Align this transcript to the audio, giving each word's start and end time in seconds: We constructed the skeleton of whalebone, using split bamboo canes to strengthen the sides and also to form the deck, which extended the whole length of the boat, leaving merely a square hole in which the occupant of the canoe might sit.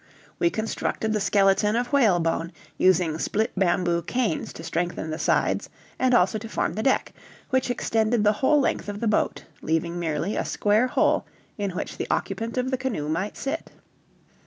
We 0.39 0.49
constructed 0.49 1.13
the 1.13 1.19
skeleton 1.19 1.75
of 1.75 1.93
whalebone, 1.93 2.51
using 2.75 3.19
split 3.19 3.51
bamboo 3.55 4.01
canes 4.01 4.51
to 4.53 4.63
strengthen 4.63 5.11
the 5.11 5.19
sides 5.19 5.69
and 5.99 6.15
also 6.15 6.39
to 6.39 6.49
form 6.49 6.73
the 6.73 6.81
deck, 6.81 7.13
which 7.51 7.69
extended 7.69 8.23
the 8.23 8.31
whole 8.41 8.59
length 8.59 8.89
of 8.89 8.99
the 8.99 9.07
boat, 9.07 9.43
leaving 9.61 9.99
merely 9.99 10.35
a 10.35 10.43
square 10.43 10.87
hole 10.87 11.27
in 11.59 11.69
which 11.75 11.97
the 11.97 12.07
occupant 12.09 12.57
of 12.57 12.71
the 12.71 12.79
canoe 12.79 13.09
might 13.09 13.37
sit. 13.37 13.69